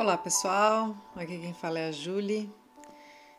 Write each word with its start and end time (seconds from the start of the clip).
Olá 0.00 0.16
pessoal, 0.16 0.96
aqui 1.14 1.38
quem 1.38 1.52
fala 1.52 1.78
é 1.78 1.88
a 1.88 1.92
Julie. 1.92 2.50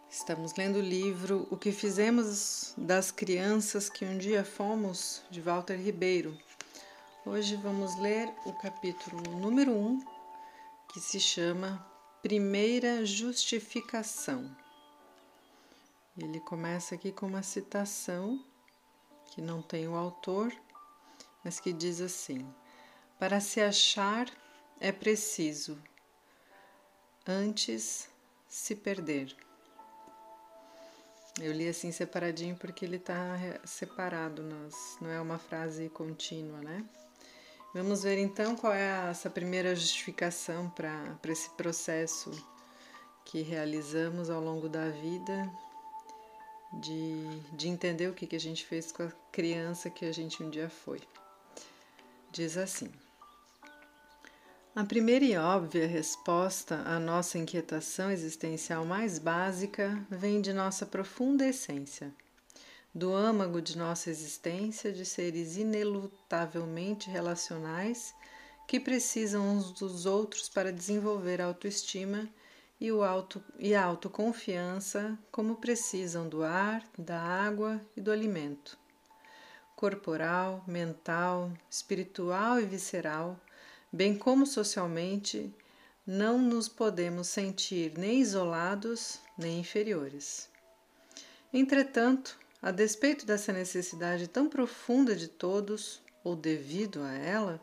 Estamos 0.07 0.53
lendo 0.53 0.75
o 0.75 0.79
livro 0.79 1.47
O 1.49 1.57
que 1.57 1.71
Fizemos 1.71 2.75
das 2.77 3.09
Crianças 3.09 3.89
que 3.89 4.05
um 4.05 4.15
dia 4.15 4.45
fomos, 4.45 5.23
de 5.31 5.41
Walter 5.41 5.75
Ribeiro. 5.75 6.37
Hoje 7.25 7.55
vamos 7.55 7.99
ler 7.99 8.31
o 8.45 8.53
capítulo 8.53 9.23
número 9.39 9.71
1, 9.71 9.75
um, 9.75 10.05
que 10.93 10.99
se 10.99 11.19
chama 11.19 11.83
Primeira 12.21 13.03
Justificação. 13.07 14.55
Ele 16.15 16.39
começa 16.41 16.93
aqui 16.93 17.11
com 17.11 17.25
uma 17.25 17.41
citação 17.41 18.39
que 19.31 19.41
não 19.41 19.63
tem 19.63 19.87
o 19.87 19.95
autor, 19.95 20.53
mas 21.43 21.59
que 21.59 21.73
diz 21.73 21.99
assim: 21.99 22.47
Para 23.17 23.39
se 23.39 23.59
achar 23.59 24.27
é 24.79 24.91
preciso 24.91 25.75
antes 27.27 28.09
se 28.47 28.75
perder. 28.75 29.35
Eu 31.39 31.53
li 31.53 31.67
assim 31.67 31.91
separadinho 31.91 32.55
porque 32.57 32.83
ele 32.83 32.97
está 32.97 33.37
separado, 33.63 34.43
nas, 34.43 34.97
não 34.99 35.09
é 35.09 35.21
uma 35.21 35.37
frase 35.37 35.89
contínua, 35.89 36.59
né? 36.59 36.83
Vamos 37.73 38.03
ver 38.03 38.17
então 38.17 38.55
qual 38.55 38.73
é 38.73 39.09
essa 39.09 39.29
primeira 39.29 39.73
justificação 39.73 40.69
para 40.69 41.17
esse 41.29 41.49
processo 41.51 42.31
que 43.23 43.41
realizamos 43.41 44.29
ao 44.29 44.41
longo 44.41 44.67
da 44.67 44.89
vida 44.89 45.49
de, 46.73 47.39
de 47.53 47.69
entender 47.69 48.09
o 48.09 48.13
que, 48.13 48.27
que 48.27 48.35
a 48.35 48.39
gente 48.39 48.65
fez 48.65 48.91
com 48.91 49.03
a 49.03 49.11
criança 49.31 49.89
que 49.89 50.05
a 50.05 50.11
gente 50.11 50.43
um 50.43 50.49
dia 50.49 50.69
foi. 50.69 50.99
Diz 52.29 52.57
assim. 52.57 52.91
A 54.73 54.85
primeira 54.85 55.25
e 55.25 55.35
óbvia 55.35 55.85
resposta 55.85 56.75
à 56.85 56.97
nossa 56.97 57.37
inquietação 57.37 58.09
existencial 58.09 58.85
mais 58.85 59.19
básica 59.19 60.01
vem 60.09 60.39
de 60.39 60.53
nossa 60.53 60.85
profunda 60.85 61.45
essência, 61.45 62.09
do 62.95 63.13
âmago 63.13 63.61
de 63.61 63.77
nossa 63.77 64.09
existência 64.09 64.93
de 64.93 65.03
seres 65.03 65.57
inelutavelmente 65.57 67.09
relacionais 67.09 68.15
que 68.65 68.79
precisam 68.79 69.45
uns 69.45 69.73
dos 69.73 70.05
outros 70.05 70.47
para 70.47 70.71
desenvolver 70.71 71.41
a 71.41 71.47
autoestima 71.47 72.29
e, 72.79 72.93
o 72.93 73.03
auto, 73.03 73.43
e 73.59 73.75
a 73.75 73.83
autoconfiança, 73.83 75.19
como 75.29 75.57
precisam 75.57 76.29
do 76.29 76.45
ar, 76.45 76.81
da 76.97 77.19
água 77.19 77.81
e 77.93 77.99
do 77.99 78.09
alimento. 78.09 78.79
Corporal, 79.75 80.63
mental, 80.65 81.51
espiritual 81.69 82.57
e 82.57 82.65
visceral 82.65 83.37
bem 83.91 84.17
como 84.17 84.45
socialmente, 84.45 85.53
não 86.05 86.39
nos 86.39 86.67
podemos 86.67 87.27
sentir 87.27 87.93
nem 87.97 88.19
isolados 88.19 89.19
nem 89.37 89.59
inferiores. 89.59 90.49
Entretanto, 91.53 92.39
a 92.61 92.71
despeito 92.71 93.25
dessa 93.25 93.51
necessidade 93.51 94.27
tão 94.27 94.47
profunda 94.47 95.15
de 95.15 95.27
todos, 95.27 96.01
ou 96.23 96.35
devido 96.35 97.01
a 97.01 97.13
ela, 97.13 97.61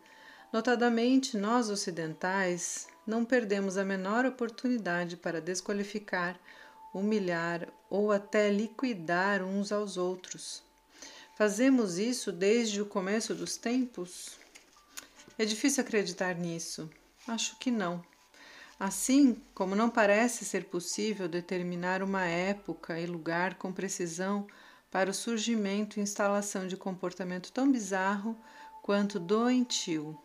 notadamente 0.52 1.36
nós 1.36 1.70
ocidentais 1.70 2.86
não 3.06 3.24
perdemos 3.24 3.78
a 3.78 3.84
menor 3.84 4.26
oportunidade 4.26 5.16
para 5.16 5.40
desqualificar, 5.40 6.38
humilhar 6.92 7.68
ou 7.88 8.12
até 8.12 8.50
liquidar 8.50 9.42
uns 9.42 9.72
aos 9.72 9.96
outros. 9.96 10.62
Fazemos 11.36 11.98
isso 11.98 12.32
desde 12.32 12.82
o 12.82 12.86
começo 12.86 13.34
dos 13.34 13.56
tempos? 13.56 14.38
É 15.38 15.44
difícil 15.44 15.84
acreditar 15.84 16.34
nisso. 16.34 16.90
Acho 17.28 17.56
que 17.58 17.70
não. 17.70 18.04
Assim 18.78 19.40
como 19.54 19.76
não 19.76 19.88
parece 19.88 20.44
ser 20.44 20.64
possível 20.64 21.28
determinar 21.28 22.02
uma 22.02 22.24
época 22.26 22.98
e 22.98 23.06
lugar 23.06 23.54
com 23.54 23.72
precisão 23.72 24.48
para 24.90 25.10
o 25.10 25.14
surgimento 25.14 25.98
e 25.98 26.02
instalação 26.02 26.66
de 26.66 26.76
comportamento 26.76 27.52
tão 27.52 27.70
bizarro 27.70 28.36
quanto 28.82 29.20
doentio. 29.20 30.18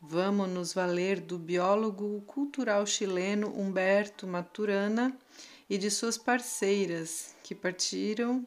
Vamos 0.00 0.48
nos 0.48 0.72
valer 0.72 1.20
do 1.20 1.38
biólogo 1.38 2.20
cultural 2.22 2.86
chileno 2.86 3.48
Humberto 3.48 4.28
Maturana 4.28 5.16
e 5.68 5.76
de 5.76 5.90
suas 5.90 6.16
parceiras, 6.16 7.34
que 7.42 7.54
partiram 7.54 8.46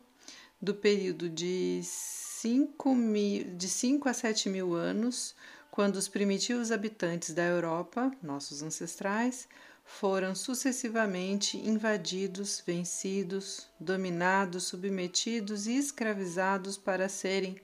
do 0.62 0.73
período 0.73 1.29
de 1.29 1.81
5, 1.84 2.95
mil, 2.95 3.56
de 3.56 3.68
5 3.68 4.07
a 4.07 4.13
7 4.13 4.50
mil 4.50 4.73
anos 4.73 5.35
quando 5.75 5.97
os 5.97 6.08
primitivos 6.08 6.72
habitantes 6.72 7.34
da 7.34 7.44
Europa, 7.44 8.09
nossos 8.24 8.63
ancestrais, 8.63 9.46
foram 9.84 10.34
sucessivamente 10.34 11.58
invadidos, 11.58 12.63
vencidos, 12.66 13.68
dominados, 13.78 14.63
submetidos 14.63 15.68
e 15.68 15.75
escravizados 15.75 16.78
para 16.78 17.09
serem 17.09 17.59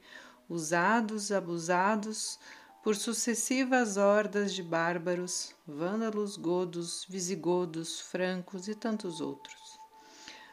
usados, 0.50 1.32
abusados 1.32 2.38
por 2.84 2.98
sucessivas 2.98 3.96
hordas 3.96 4.54
de 4.54 4.62
bárbaros, 4.62 5.56
vândalos, 5.66 6.36
godos, 6.36 7.08
visigodos, 7.08 8.02
francos 8.02 8.68
e 8.68 8.76
tantos 8.76 9.22
outros. 9.22 9.80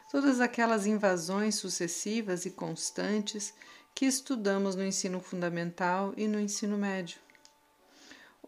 Todas 0.09 0.39
aquelas 0.39 0.85
invasões 0.85 1.55
sucessivas 1.55 2.45
e 2.45 2.51
constantes 2.51 3.53
que 3.93 4.05
estudamos 4.05 4.77
no 4.77 4.83
ensino 4.85 5.19
fundamental 5.19 6.13
e 6.15 6.25
no 6.25 6.39
ensino 6.39 6.77
médio. 6.77 7.19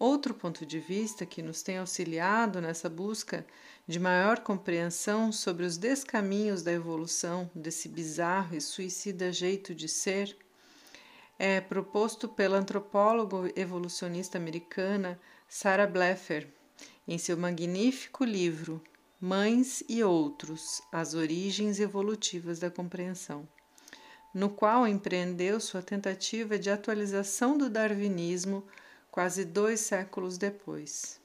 Outro 0.02 0.34
ponto 0.34 0.66
de 0.66 0.80
vista 0.80 1.28
que 1.28 1.44
nos 1.44 1.62
tem 1.62 1.78
auxiliado 1.78 2.60
nessa 2.60 2.90
busca 2.90 3.46
de 3.88 4.00
maior 4.00 4.40
compreensão 4.40 5.32
sobre 5.32 5.64
os 5.64 5.78
descaminhos 5.78 6.64
da 6.64 6.72
evolução 6.72 7.48
desse 7.54 7.88
bizarro 7.88 8.56
e 8.56 8.62
suicida 8.62 9.32
jeito 9.32 9.76
de 9.76 9.88
ser 9.88 10.36
é 11.38 11.62
proposto 11.62 12.28
pela 12.28 12.58
antropóloga 12.58 13.52
evolucionista 13.56 14.40
americana 14.40 15.20
Sarah 15.48 15.86
Bleffer 15.86 16.48
em 17.08 17.20
seu 17.20 17.38
magnífico 17.38 18.24
livro 18.24 18.82
Mães 19.20 19.84
e 19.88 20.04
Outros: 20.04 20.82
As 20.92 21.14
Origens 21.14 21.80
Evolutivas 21.80 22.58
da 22.58 22.72
Compreensão, 22.72 23.48
no 24.34 24.50
qual 24.50 24.88
empreendeu 24.88 25.60
sua 25.60 25.84
tentativa 25.84 26.58
de 26.58 26.72
atualização 26.72 27.56
do 27.56 27.70
darwinismo 27.70 28.66
quase 29.12 29.44
dois 29.44 29.82
séculos 29.82 30.38
depois. 30.38 31.20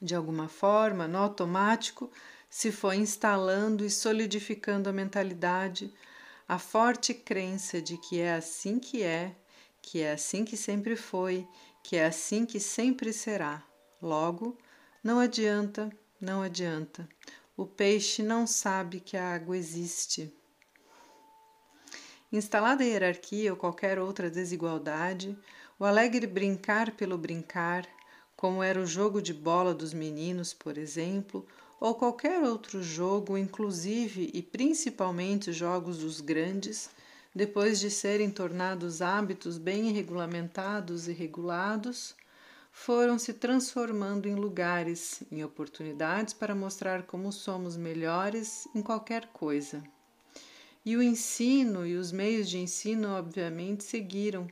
De 0.00 0.14
alguma 0.14 0.48
forma, 0.48 1.06
no 1.06 1.18
automático, 1.18 2.10
se 2.48 2.72
foi 2.72 2.96
instalando 2.96 3.84
e 3.84 3.90
solidificando 3.90 4.88
a 4.88 4.92
mentalidade, 4.92 5.92
a 6.48 6.58
forte 6.58 7.12
crença 7.12 7.80
de 7.80 7.96
que 7.98 8.20
é 8.20 8.34
assim 8.34 8.78
que 8.78 9.02
é, 9.02 9.34
que 9.82 10.00
é 10.00 10.12
assim 10.12 10.44
que 10.44 10.56
sempre 10.56 10.96
foi, 10.96 11.46
que 11.82 11.96
é 11.96 12.06
assim 12.06 12.46
que 12.46 12.58
sempre 12.58 13.12
será. 13.12 13.62
Logo, 14.00 14.56
não 15.02 15.18
adianta, 15.18 15.90
não 16.20 16.42
adianta. 16.42 17.08
O 17.56 17.66
peixe 17.66 18.22
não 18.22 18.46
sabe 18.46 19.00
que 19.00 19.16
a 19.16 19.34
água 19.34 19.56
existe. 19.56 20.32
Instalada 22.34 22.82
a 22.82 22.86
hierarquia 22.88 23.52
ou 23.52 23.56
qualquer 23.56 23.96
outra 23.96 24.28
desigualdade, 24.28 25.38
o 25.78 25.84
alegre 25.84 26.26
brincar 26.26 26.90
pelo 26.96 27.16
brincar, 27.16 27.86
como 28.34 28.60
era 28.60 28.80
o 28.80 28.84
jogo 28.84 29.22
de 29.22 29.32
bola 29.32 29.72
dos 29.72 29.94
meninos, 29.94 30.52
por 30.52 30.76
exemplo, 30.76 31.46
ou 31.78 31.94
qualquer 31.94 32.42
outro 32.42 32.82
jogo, 32.82 33.38
inclusive 33.38 34.32
e 34.34 34.42
principalmente 34.42 35.52
jogos 35.52 35.98
dos 35.98 36.20
grandes, 36.20 36.90
depois 37.32 37.78
de 37.78 37.88
serem 37.88 38.32
tornados 38.32 39.00
hábitos 39.00 39.56
bem 39.56 39.92
regulamentados 39.92 41.06
e 41.06 41.12
regulados, 41.12 42.16
foram 42.72 43.16
se 43.16 43.34
transformando 43.34 44.26
em 44.26 44.34
lugares, 44.34 45.22
em 45.30 45.44
oportunidades 45.44 46.34
para 46.34 46.52
mostrar 46.52 47.04
como 47.04 47.30
somos 47.30 47.76
melhores 47.76 48.66
em 48.74 48.82
qualquer 48.82 49.28
coisa. 49.28 49.93
E 50.86 50.96
o 50.96 51.02
ensino 51.02 51.86
e 51.86 51.96
os 51.96 52.12
meios 52.12 52.48
de 52.48 52.58
ensino, 52.58 53.08
obviamente, 53.08 53.82
seguiram 53.82 54.46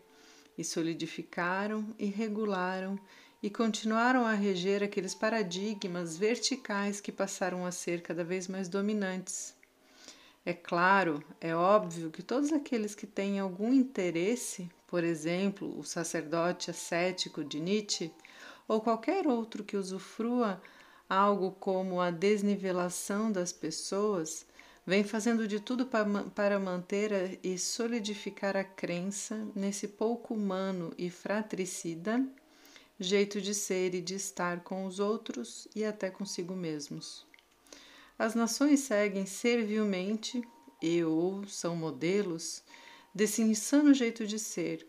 e 0.57 0.65
solidificaram 0.65 1.95
e 1.99 2.07
regularam 2.07 2.99
e 3.43 3.51
continuaram 3.51 4.25
a 4.25 4.33
reger 4.33 4.83
aqueles 4.83 5.15
paradigmas 5.15 6.17
verticais 6.17 7.01
que 7.01 7.13
passaram 7.13 7.67
a 7.67 7.71
ser 7.73 8.01
cada 8.01 8.25
vez 8.25 8.49
mais 8.49 8.69
dominantes. 8.69 9.55
É 10.45 10.55
claro, 10.55 11.23
é 11.41 11.55
óbvio 11.55 12.11
que 12.11 12.23
todos 12.23 12.51
aqueles 12.51 12.95
que 12.95 13.07
têm 13.07 13.39
algum 13.39 13.73
interesse, 13.73 14.71
por 14.87 15.05
exemplo, 15.05 15.79
o 15.79 15.85
sacerdote 15.85 16.71
ascético 16.71 17.45
de 17.45 17.61
Nietzsche, 17.61 18.11
ou 18.67 18.81
qualquer 18.81 19.27
outro 19.27 19.63
que 19.63 19.77
usufrua 19.77 20.63
algo 21.09 21.53
como 21.53 22.01
a 22.01 22.11
desnivelação 22.11 23.31
das 23.31 23.53
pessoas, 23.53 24.47
vem 24.87 25.05
fazendo 25.05 25.47
de 25.47 25.61
tudo 25.61 25.87
para 25.87 26.59
manter 26.59 27.39
e 27.43 27.57
solidificar 27.59 28.57
a 28.57 28.65
crença 28.65 29.47
nesse 29.55 29.89
pouco 29.89 30.35
humano 30.35 30.93
e 30.99 31.09
fratricida 31.11 32.25
jeito 32.99 33.41
de 33.41 33.55
ser 33.55 33.95
e 33.95 34.01
de 34.01 34.15
estar 34.15 34.61
com 34.61 34.87
os 34.87 35.01
outros 35.01 35.67
e 35.75 35.85
até 35.85 36.11
consigo 36.11 36.55
mesmos. 36.55 37.27
As 38.19 38.35
nações 38.35 38.81
seguem 38.81 39.27
servilmente 39.27 40.43
e 40.81 41.03
ou 41.03 41.47
são 41.47 41.75
modelos 41.75 42.63
desse 43.15 43.43
insano 43.43 43.93
jeito 43.93 44.27
de 44.27 44.39
ser, 44.39 44.87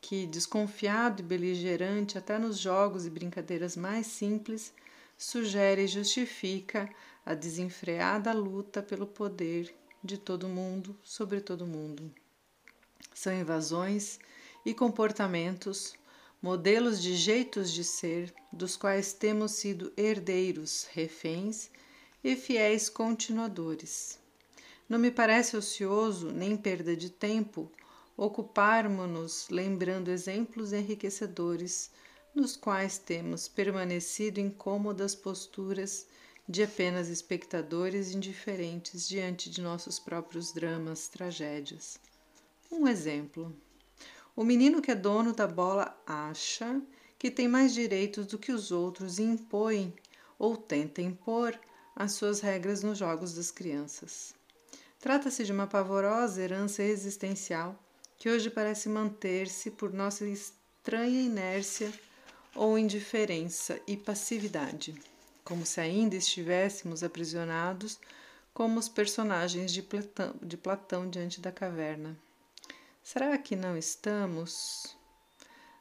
que, 0.00 0.26
desconfiado 0.26 1.22
e 1.22 1.24
beligerante 1.24 2.18
até 2.18 2.38
nos 2.38 2.58
jogos 2.58 3.06
e 3.06 3.10
brincadeiras 3.10 3.76
mais 3.76 4.06
simples, 4.06 4.72
sugere 5.16 5.84
e 5.84 5.88
justifica 5.88 6.90
a 7.24 7.34
desenfreada 7.34 8.32
luta 8.32 8.82
pelo 8.82 9.06
poder 9.06 9.74
de 10.02 10.18
todo 10.18 10.48
mundo 10.48 10.98
sobre 11.02 11.40
todo 11.40 11.66
mundo. 11.66 12.12
São 13.14 13.32
invasões 13.32 14.18
e 14.66 14.74
comportamentos, 14.74 15.94
modelos 16.42 17.00
de 17.00 17.16
jeitos 17.16 17.72
de 17.72 17.84
ser, 17.84 18.34
dos 18.52 18.76
quais 18.76 19.12
temos 19.12 19.52
sido 19.52 19.92
herdeiros, 19.96 20.86
reféns 20.92 21.70
e 22.22 22.36
fiéis 22.36 22.88
continuadores. 22.88 24.18
Não 24.88 24.98
me 24.98 25.10
parece 25.10 25.56
ocioso 25.56 26.30
nem 26.30 26.56
perda 26.56 26.96
de 26.96 27.08
tempo 27.08 27.70
ocuparmos-nos 28.16 29.48
lembrando 29.48 30.10
exemplos 30.10 30.72
enriquecedores 30.72 31.90
nos 32.34 32.56
quais 32.56 32.98
temos 32.98 33.48
permanecido 33.48 34.38
em 34.40 34.50
cômodas 34.50 35.14
posturas 35.14 36.06
de 36.48 36.62
apenas 36.62 37.08
espectadores 37.08 38.14
indiferentes 38.14 39.08
diante 39.08 39.48
de 39.48 39.62
nossos 39.62 39.98
próprios 39.98 40.52
dramas, 40.52 41.08
tragédias. 41.08 41.98
Um 42.70 42.86
exemplo. 42.86 43.54
O 44.36 44.44
menino 44.44 44.82
que 44.82 44.90
é 44.90 44.94
dono 44.94 45.32
da 45.32 45.46
bola 45.46 45.96
acha 46.06 46.82
que 47.18 47.30
tem 47.30 47.48
mais 47.48 47.72
direitos 47.72 48.26
do 48.26 48.38
que 48.38 48.52
os 48.52 48.70
outros 48.70 49.18
e 49.18 49.22
impõe 49.22 49.94
ou 50.38 50.56
tenta 50.56 51.00
impor 51.00 51.58
as 51.96 52.12
suas 52.12 52.40
regras 52.40 52.82
nos 52.82 52.98
jogos 52.98 53.32
das 53.34 53.50
crianças. 53.50 54.34
Trata-se 54.98 55.44
de 55.44 55.52
uma 55.52 55.66
pavorosa 55.66 56.42
herança 56.42 56.82
existencial 56.82 57.78
que 58.18 58.28
hoje 58.28 58.50
parece 58.50 58.88
manter-se 58.88 59.70
por 59.70 59.92
nossa 59.92 60.26
estranha 60.26 61.22
inércia 61.22 61.92
ou 62.54 62.78
indiferença 62.78 63.80
e 63.86 63.96
passividade, 63.96 64.94
como 65.44 65.66
se 65.66 65.80
ainda 65.80 66.16
estivéssemos 66.16 67.04
aprisionados 67.04 68.00
como 68.54 68.78
os 68.78 68.88
personagens 68.88 69.72
de 69.72 69.82
Platão, 69.82 70.34
de 70.40 70.56
Platão 70.56 71.10
diante 71.10 71.40
da 71.40 71.52
caverna. 71.52 72.16
Será 73.02 73.36
que 73.36 73.54
não 73.54 73.76
estamos? 73.76 74.96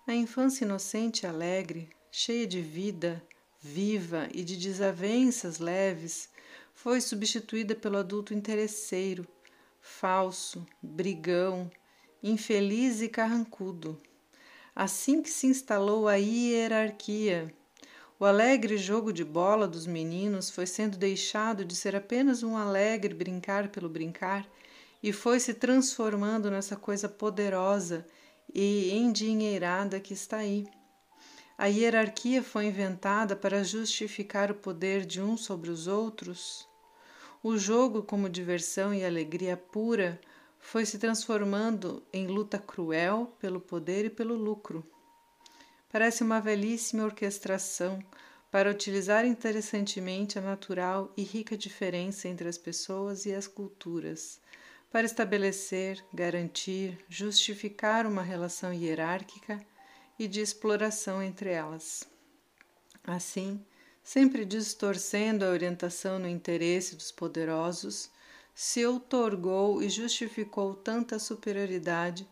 A 0.06 0.14
infância 0.14 0.66
inocente 0.66 1.22
e 1.22 1.28
alegre, 1.28 1.90
cheia 2.12 2.46
de 2.46 2.62
vida, 2.62 3.24
viva 3.62 4.28
e 4.34 4.44
de 4.44 4.58
desavenças 4.58 5.60
leves, 5.60 6.30
foi 6.74 7.00
substituída 7.00 7.74
pelo 7.76 7.98
adulto 7.98 8.34
interesseiro, 8.34 9.26
falso, 9.80 10.66
brigão, 10.82 11.72
infeliz 12.22 13.02
e 13.02 13.08
carrancudo. 13.08 14.02
Assim 14.76 15.22
que 15.22 15.30
se 15.30 15.48
instalou 15.48 16.08
a 16.08 16.16
hierarquia, 16.16 17.54
o 18.24 18.26
alegre 18.26 18.78
jogo 18.78 19.12
de 19.12 19.22
bola 19.22 19.68
dos 19.68 19.86
meninos 19.86 20.50
foi 20.50 20.66
sendo 20.66 20.98
deixado 20.98 21.66
de 21.66 21.76
ser 21.76 21.94
apenas 21.94 22.42
um 22.42 22.56
alegre 22.56 23.14
brincar 23.14 23.68
pelo 23.68 23.90
brincar 23.90 24.50
e 25.04 25.12
foi 25.12 25.42
se 25.42 25.54
transformando 25.54 26.50
nessa 26.50 26.78
coisa 26.78 27.10
poderosa 27.10 28.08
e 28.54 28.92
endinheirada 28.94 30.00
que 30.00 30.14
está 30.14 30.38
aí. 30.38 30.66
A 31.58 31.66
hierarquia 31.66 32.42
foi 32.42 32.68
inventada 32.68 33.36
para 33.36 33.62
justificar 33.62 34.50
o 34.52 34.56
poder 34.56 35.06
de 35.06 35.22
uns 35.22 35.44
sobre 35.44 35.70
os 35.70 35.88
outros. 35.88 36.66
O 37.44 37.58
jogo, 37.58 38.04
como 38.04 38.30
diversão 38.30 38.94
e 38.94 39.04
alegria 39.04 39.58
pura, 39.58 40.18
foi 40.58 40.86
se 40.86 40.98
transformando 40.98 42.02
em 42.14 42.26
luta 42.28 42.58
cruel 42.58 43.36
pelo 43.38 43.60
poder 43.60 44.06
e 44.06 44.10
pelo 44.10 44.36
lucro. 44.36 44.93
Parece 45.94 46.24
uma 46.24 46.42
velhíssima 46.42 47.04
orquestração 47.04 48.04
para 48.50 48.72
utilizar 48.72 49.28
interessantemente 49.28 50.40
a 50.40 50.42
natural 50.42 51.14
e 51.16 51.22
rica 51.22 51.56
diferença 51.56 52.28
entre 52.28 52.48
as 52.48 52.58
pessoas 52.58 53.28
e 53.28 53.32
as 53.32 53.46
culturas, 53.46 54.42
para 54.92 55.06
estabelecer, 55.06 56.04
garantir, 56.12 56.98
justificar 57.08 58.08
uma 58.08 58.24
relação 58.24 58.74
hierárquica 58.74 59.64
e 60.18 60.28
de 60.28 60.42
exploração 60.42 61.22
entre 61.22 61.52
elas. 61.52 62.10
Assim, 63.04 63.64
sempre 64.02 64.46
distorcendo 64.46 65.46
a 65.46 65.50
orientação 65.50 66.18
no 66.18 66.28
interesse 66.28 66.96
dos 66.96 67.12
poderosos, 67.12 68.10
se 68.56 68.84
outorgou 68.84 69.80
e 69.80 69.90
justificou 69.92 70.74
tanta 70.74 71.20
superioridade, 71.20 72.28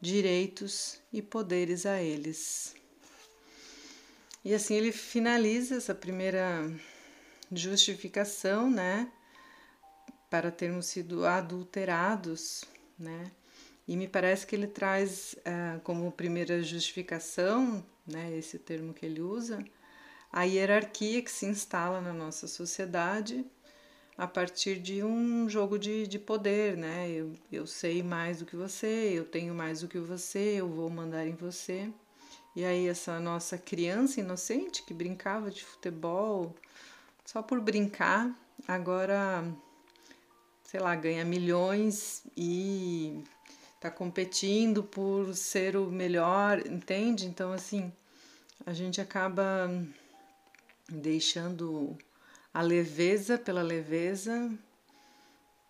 direitos 0.00 0.98
e 1.12 1.20
poderes 1.20 1.84
a 1.84 2.00
eles. 2.02 2.80
E 4.44 4.54
assim 4.54 4.74
ele 4.74 4.92
finaliza 4.92 5.76
essa 5.76 5.94
primeira 5.94 6.68
justificação, 7.52 8.70
né, 8.70 9.10
para 10.30 10.50
termos 10.50 10.86
sido 10.86 11.26
adulterados, 11.26 12.64
né, 12.98 13.30
e 13.86 13.96
me 13.96 14.08
parece 14.08 14.46
que 14.46 14.56
ele 14.56 14.66
traz 14.66 15.34
uh, 15.38 15.80
como 15.80 16.10
primeira 16.10 16.62
justificação, 16.62 17.84
né, 18.06 18.36
esse 18.36 18.58
termo 18.58 18.94
que 18.94 19.06
ele 19.06 19.20
usa, 19.20 19.64
a 20.32 20.44
hierarquia 20.44 21.22
que 21.22 21.30
se 21.30 21.46
instala 21.46 22.00
na 22.00 22.12
nossa 22.12 22.48
sociedade 22.48 23.44
a 24.16 24.26
partir 24.26 24.78
de 24.78 25.02
um 25.02 25.48
jogo 25.48 25.78
de, 25.78 26.06
de 26.06 26.18
poder, 26.18 26.76
né? 26.76 27.10
Eu, 27.10 27.32
eu 27.50 27.66
sei 27.66 28.02
mais 28.02 28.38
do 28.38 28.46
que 28.46 28.56
você, 28.56 29.10
eu 29.12 29.24
tenho 29.24 29.54
mais 29.54 29.80
do 29.80 29.88
que 29.88 29.98
você, 29.98 30.54
eu 30.56 30.68
vou 30.68 30.88
mandar 30.90 31.26
em 31.26 31.34
você. 31.34 31.90
E 32.54 32.64
aí, 32.64 32.86
essa 32.86 33.18
nossa 33.18 33.56
criança 33.56 34.20
inocente 34.20 34.82
que 34.82 34.92
brincava 34.92 35.50
de 35.50 35.64
futebol 35.64 36.54
só 37.24 37.40
por 37.40 37.60
brincar, 37.60 38.30
agora, 38.68 39.42
sei 40.64 40.78
lá, 40.78 40.94
ganha 40.94 41.24
milhões 41.24 42.22
e 42.36 43.24
tá 43.80 43.90
competindo 43.90 44.84
por 44.84 45.34
ser 45.34 45.76
o 45.76 45.86
melhor, 45.86 46.58
entende? 46.66 47.26
Então, 47.26 47.52
assim, 47.52 47.90
a 48.66 48.72
gente 48.74 49.00
acaba 49.00 49.70
deixando 50.88 51.96
a 52.52 52.60
leveza 52.60 53.38
pela 53.38 53.62
leveza 53.62 54.52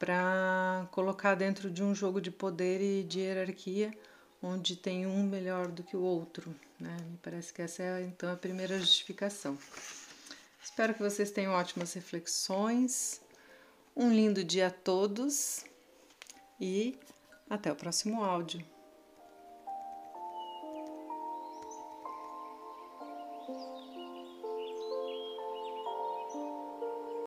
para 0.00 0.88
colocar 0.90 1.36
dentro 1.36 1.70
de 1.70 1.80
um 1.80 1.94
jogo 1.94 2.20
de 2.20 2.30
poder 2.30 2.80
e 2.80 3.04
de 3.04 3.20
hierarquia 3.20 3.96
onde 4.42 4.76
tem 4.76 5.06
um 5.06 5.22
melhor 5.22 5.68
do 5.68 5.82
que 5.82 5.96
o 5.96 6.02
outro. 6.02 6.54
Né? 6.80 6.96
Me 7.08 7.18
parece 7.22 7.52
que 7.52 7.62
essa 7.62 7.82
é 7.82 8.02
então 8.02 8.32
a 8.32 8.36
primeira 8.36 8.78
justificação. 8.78 9.56
Espero 10.62 10.94
que 10.94 11.02
vocês 11.02 11.30
tenham 11.30 11.52
ótimas 11.52 11.92
reflexões. 11.92 13.20
Um 13.96 14.10
lindo 14.10 14.42
dia 14.42 14.68
a 14.68 14.70
todos 14.70 15.64
e 16.60 16.98
até 17.48 17.70
o 17.70 17.76
próximo 17.76 18.24
áudio. 18.24 18.64